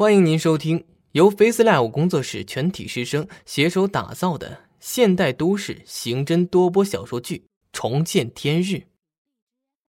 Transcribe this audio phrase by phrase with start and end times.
[0.00, 7.36] 欢迎您收听由 FaceLive 工作室全体师生携手打造的现代都市刑侦多播小说剧
[7.70, 8.76] 《重见天日》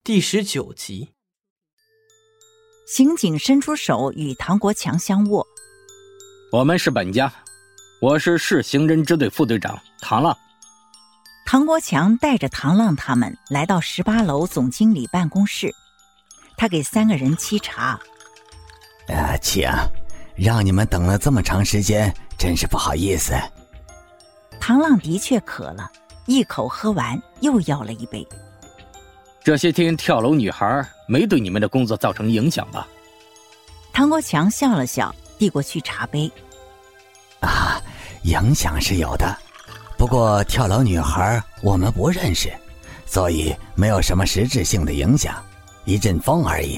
[0.05, 1.09] 第十九集。
[2.87, 5.45] 刑警伸出手与唐国强相握。
[6.53, 7.29] 我们是本家，
[7.99, 10.33] 我是市刑侦支队副队长唐浪。
[11.45, 15.75] 唐国强带着唐浪他们来到十八楼总经理办公室，
[16.55, 17.99] 他给三个人沏茶。
[19.07, 19.69] 啊，请，
[20.35, 23.33] 让你们等了这么长时间，真是不好意思。
[24.59, 25.89] 唐浪的确渴了，
[26.25, 28.27] 一口喝完，又要了一杯。
[29.43, 32.85] 这些天跳楼女孩没对你们的工作造成影响吧？
[33.93, 36.29] 唐国强笑了笑，递过去茶杯。
[37.39, 37.81] 啊，
[38.23, 39.37] 影响是有的，
[39.97, 42.51] 不过跳楼女孩我们不认识，
[43.05, 45.41] 所以没有什么实质性的影响，
[45.85, 46.77] 一阵风而已。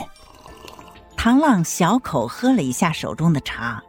[1.22, 3.84] 唐浪小口喝了一下手中的茶。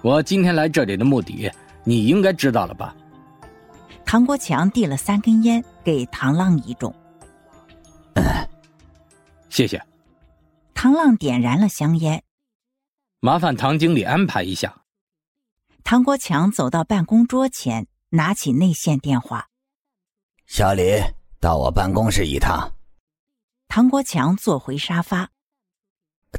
[0.00, 1.52] 我今天来这里的目的，
[1.84, 2.96] 你应该知道了吧？
[4.06, 6.94] 唐国强递了三根烟给唐浪一种。
[8.14, 8.24] 嗯，
[9.50, 9.78] 谢谢。
[10.72, 12.24] 唐浪点燃了香烟。
[13.20, 14.74] 麻烦唐经理安排一下。
[15.84, 19.48] 唐国强走到办公桌前，拿起内线电话。
[20.46, 21.02] 小李，
[21.38, 22.72] 到我办公室一趟。
[23.68, 25.28] 唐国强坐回沙发。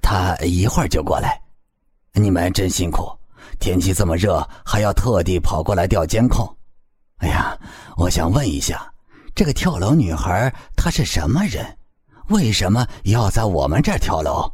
[0.01, 1.41] 他一会儿就过来，
[2.13, 3.09] 你们真辛苦，
[3.59, 6.57] 天气这么热，还要特地跑过来调监控。
[7.17, 7.57] 哎呀，
[7.95, 8.93] 我想问一下，
[9.33, 11.77] 这个跳楼女孩她是什么人？
[12.29, 14.51] 为什么要在我们这儿跳楼？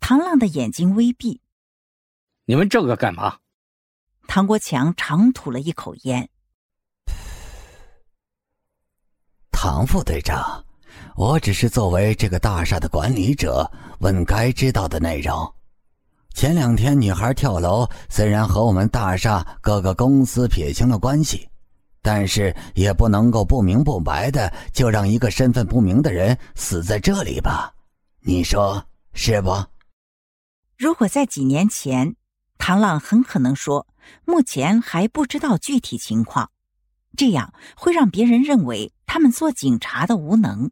[0.00, 1.40] 唐浪的眼睛微闭。
[2.44, 3.38] 你们这个干嘛？
[4.28, 6.28] 唐国强长吐了一口烟。
[9.50, 10.62] 唐副队长。
[11.16, 13.70] 我只是作为这个大厦的管理者，
[14.04, 15.50] 问该知道的内容。
[16.34, 21.48] 前两天女孩跳楼，虽然和我们大厦各个公司撇清了关系，
[22.02, 27.72] 但是也不能够不明不白的就让一个身份不明的人死在这里吧？
[28.20, 28.84] 你说
[29.14, 29.64] 是不？
[30.76, 32.14] 如果在几年前，
[32.58, 33.86] 唐浪很可能说
[34.26, 36.50] 目前还不知道具体情况，
[37.16, 40.70] 这样会让别人认为他们做警察的无能。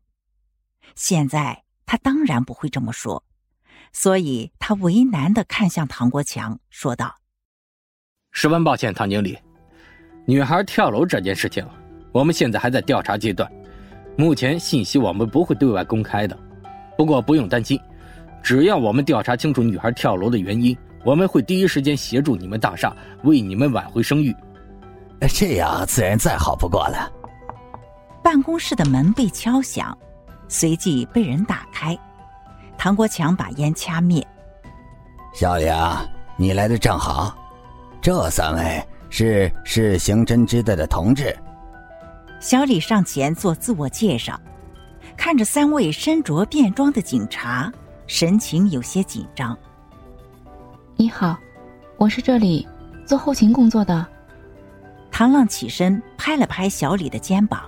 [0.95, 3.23] 现在他当然不会这么说，
[3.93, 7.15] 所以他为难的看向唐国强，说道
[8.33, 9.39] ：“十分抱歉，唐经理，
[10.27, 11.67] 女孩跳楼这件事情，
[12.13, 13.51] 我们现在还在调查阶段，
[14.17, 16.39] 目前信息我们不会对外公开的。
[16.97, 17.79] 不过不用担心，
[18.43, 24.35] 只要我们调查清楚女孩跳楼的原因，我们会第一时间协助你们大厦为你们挽回声誉。
[25.29, 27.11] 这样自然再好不过了。”
[28.25, 29.97] 办公室的门被敲响。
[30.49, 31.99] 随即被人打开，
[32.77, 34.27] 唐国强把烟掐灭。
[35.34, 36.05] 小李啊，
[36.37, 37.37] 你来的正好，
[38.00, 41.37] 这三位是市刑侦支队的同志。
[42.41, 44.38] 小李上前做自我介绍，
[45.16, 47.72] 看着三位身着便装的警察，
[48.06, 49.56] 神情有些紧张。
[50.97, 51.38] 你好，
[51.97, 52.66] 我是这里
[53.06, 54.06] 做后勤工作的。
[55.11, 57.62] 唐浪起身拍了拍小李的肩膀，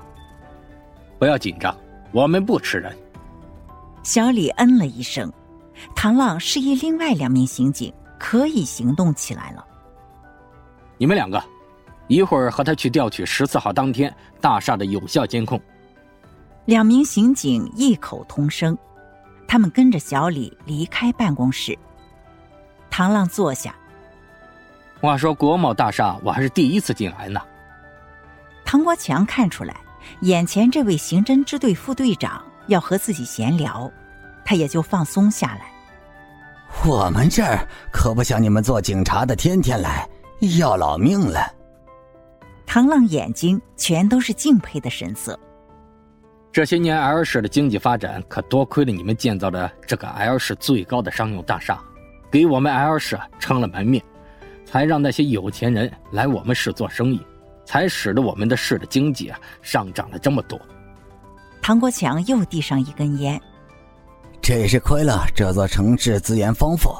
[1.19, 1.75] 不要紧张。
[2.10, 2.97] 我们不吃人。
[4.04, 5.32] 小李嗯了一声，
[5.97, 9.66] 唐浪示意另外两名刑警可以行动起来了。
[10.98, 11.42] 你们两个，
[12.06, 15.59] 一会儿和他去调取十四号当天大厦的有效监控。
[16.66, 18.76] 两名刑警异口同声，
[19.48, 21.76] 他们跟着小李离开办公室。
[22.91, 23.75] 唐浪坐下。
[25.00, 27.41] 话说国贸大厦，我还是第一次进来呢。
[28.66, 29.75] 唐国强看出来。
[30.20, 33.91] 眼前这位刑侦支队副队长要和自己闲聊，
[34.44, 35.72] 他也就放松下来。
[36.86, 40.08] 我们这儿可不像你们做警察的天天来，
[40.58, 41.41] 要老命了。
[42.66, 45.38] 唐浪眼睛全都是敬佩的神色。
[46.50, 51.81] 这些年 L 市的经济发展，可多亏了你们建造的这个 L 市最高的商用大厦，
[52.31, 54.02] 给我们 L 市撑了门面，
[54.64, 57.20] 才让那些有钱人来我们市做生意。
[57.67, 60.60] 才使得我们的市的经济啊上涨了这么多。
[61.66, 63.40] 唐国强又递上一根烟，
[64.43, 66.94] 这也是亏了这座城市资源丰富，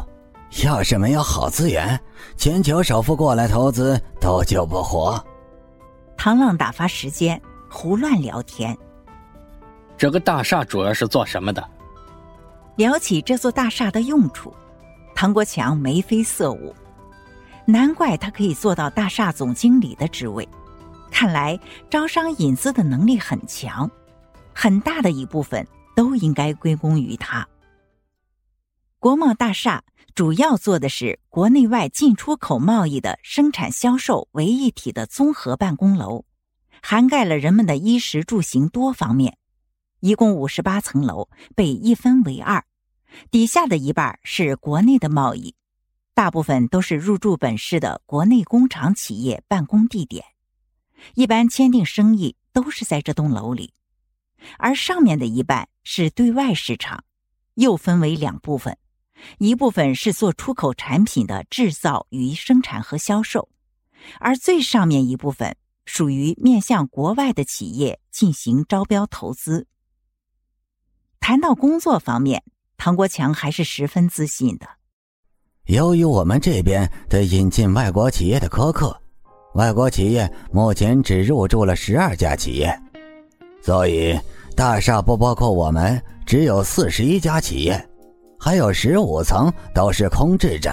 [0.65, 2.01] 要是没有好资源，
[2.39, 5.23] 全球首富过来投资都救不活。
[6.17, 7.39] 唐浪打发时间，
[7.69, 8.75] 胡乱聊天。
[9.99, 11.63] 这个大厦主要是做什么的？
[12.77, 14.51] 聊起这座大厦的用处，
[15.15, 16.75] 唐国强眉飞色舞。
[17.67, 20.49] 难怪他可以做到大厦总经理的职位，
[21.11, 21.61] 看来
[21.91, 23.91] 招商引资的能力很强，
[24.55, 27.47] 很大的一部分都应该归功于他。
[28.99, 29.85] 国贸大厦
[30.15, 36.25] 主要做的是国内外进出口贸易的生产销售为一体的综合办公楼，
[36.81, 39.37] 涵盖了人们的衣食住行多方面。
[40.01, 42.65] 一共五十八层楼，被一分为二，
[43.31, 45.55] 底下的一半是国内的贸易，
[46.15, 50.25] 大部分都是入驻本市的国内工厂企业办公地点，
[51.15, 53.73] 一般签订生意都是在这栋楼里。
[54.59, 57.05] 而上面的一半是对外市场，
[57.55, 58.77] 又分为两部分。
[59.39, 63.49] 一部分是做出口产品的制造与生产和销售，
[64.21, 65.57] 而最上面一部分
[65.87, 69.67] 属于面向国外的企业进行招标投资。
[71.21, 72.43] 谈到工作方面，
[72.77, 74.69] 唐国强还是十分自信的。
[75.67, 79.01] 由于我们这边对引进外国企业的苛刻，
[79.55, 82.79] 外国企业目前只入驻了十二家企业，
[83.65, 84.15] 所以
[84.55, 87.89] 大厦不包括我们，只有四十一家企业。
[88.39, 90.71] 还有十五层都是空置着。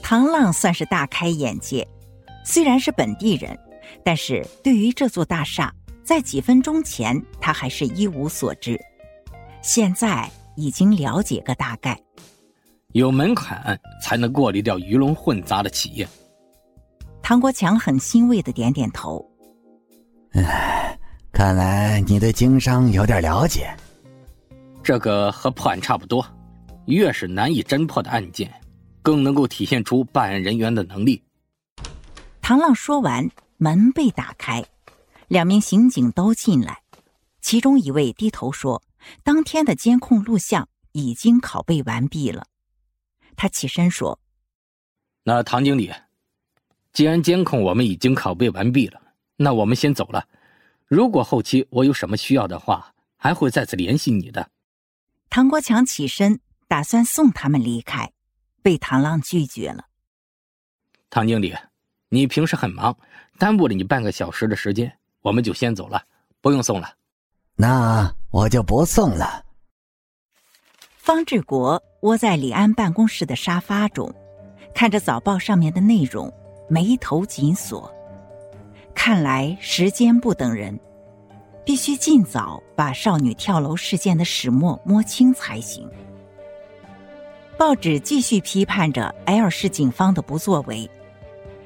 [0.00, 1.84] 唐浪算是大开眼界，
[2.44, 3.58] 虽然是本地人，
[4.04, 5.74] 但是对于这座大厦，
[6.04, 8.78] 在几分钟前他还是一无所知，
[9.60, 12.00] 现在已经了解个大概。
[12.92, 16.06] 有门槛才能过滤掉鱼龙混杂的企业。
[17.20, 19.24] 唐国强很欣慰的点点头。
[20.34, 20.96] 唉，
[21.44, 23.76] 看来你对经商有点了解。
[24.80, 26.24] 这个和破案差不多。
[26.86, 28.48] 越是难以侦破的案件，
[29.02, 31.20] 更能够体现出办案人员的能力。
[32.40, 34.64] 唐浪说完，门被打开，
[35.26, 36.80] 两名刑警都进来。
[37.40, 38.80] 其中一位低头说
[39.24, 42.46] ：“当天的监控录像已经拷贝完毕了。”
[43.34, 44.16] 他起身说
[45.26, 45.92] ：“那唐经理，
[46.92, 49.00] 既然监控我们已经拷贝完毕了，
[49.36, 50.24] 那我们先走了。
[50.92, 54.50] 如果后期我有什么需要的话，还会再次联系你的。”
[55.30, 56.40] 唐国强起身。
[56.68, 58.10] 打算送他们离开，
[58.62, 59.84] 被唐浪拒绝了。
[61.10, 61.54] 唐经理，
[62.08, 62.96] 你平时很忙，
[63.36, 64.90] 耽误了你半个小时的时间，
[65.20, 66.02] 我们就先走了，
[66.40, 66.94] 不用送了。
[67.56, 69.44] 那我就不送了。
[70.96, 74.10] 方志国窝在李安办公室的沙发中，
[74.74, 76.32] 看着早报上面的内容，
[76.70, 77.92] 眉头紧锁。
[79.04, 80.78] 看来时间不等人，
[81.64, 85.90] 必须尽早把少女跳楼事件的始末摸清才行。
[87.58, 90.88] 报纸继续批判着 L 市警方的不作为。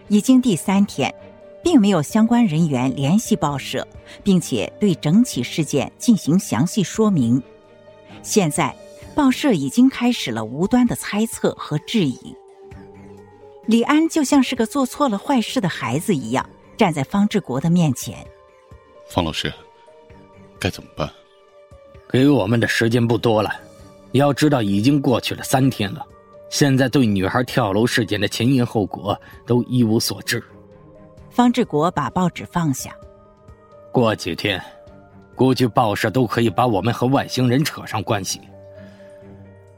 [0.08, 1.14] 已经第三天，
[1.62, 3.86] 并没有相关人员联系报社，
[4.24, 7.42] 并且对整起事件进行详细说明。
[8.22, 8.74] 现在，
[9.14, 12.34] 报社已经开始了无端的猜测和质疑。
[13.66, 18.17] 李安就像是个做错了坏事的孩子一样，站在方志国的面前。
[19.08, 19.52] 方老师，
[20.58, 21.08] 该怎么办？
[22.08, 23.50] 给我们的时间不多了。
[24.12, 26.05] 要知道，已经过去了三天了，
[26.49, 30.43] 现在对女孩跳楼事件的前因后果都一无所知。
[31.28, 32.96] 方志国把报纸放下。
[33.93, 34.62] 过几天，
[35.34, 38.40] 估计报社都可以把我们和外星人扯上关系。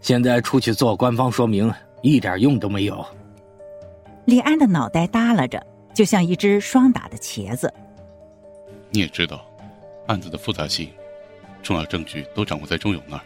[0.00, 1.72] 现在出去做官方说明，
[2.02, 3.04] 一点用都没有。
[4.24, 5.60] 李安的脑袋耷拉着，
[5.98, 7.74] 就像一只霜打的茄子。
[8.90, 9.44] 你也知道，
[10.06, 10.92] 案子的复杂性，
[11.60, 13.24] 重要证据都掌握在钟勇那儿。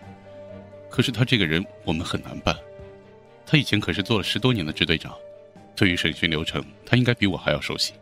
[0.88, 2.58] 可是他这个人，我们很难办。
[3.44, 5.14] 他以前可是做了十多年的支队长，
[5.76, 7.92] 对于审讯流程，他应该比我还要熟悉。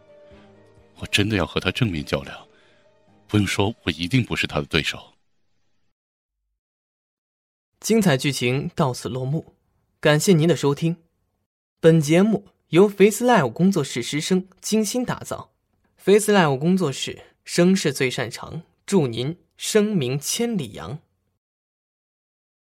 [1.00, 2.38] 我真的要和他正面较量，
[3.26, 5.02] 不用说，我一定不是他的对手。
[7.80, 9.56] 精彩剧情到此落幕，
[9.98, 10.96] 感谢您的收听。
[11.80, 15.50] 本节目由 Face Live 工作室师生精心打造
[15.96, 21.00] ，Face Live 工作室声势最擅长，祝您声名千里扬。